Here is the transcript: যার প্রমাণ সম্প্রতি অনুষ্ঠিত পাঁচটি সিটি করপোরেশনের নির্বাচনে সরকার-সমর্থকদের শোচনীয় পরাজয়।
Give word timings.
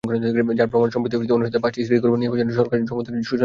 যার 0.59 0.69
প্রমাণ 0.71 0.89
সম্প্রতি 0.93 1.15
অনুষ্ঠিত 1.37 1.57
পাঁচটি 1.63 1.79
সিটি 1.87 1.99
করপোরেশনের 2.01 2.23
নির্বাচনে 2.29 2.57
সরকার-সমর্থকদের 2.59 3.15
শোচনীয় 3.27 3.27
পরাজয়। 3.27 3.39